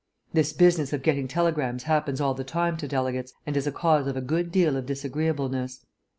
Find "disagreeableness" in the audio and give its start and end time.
4.87-5.85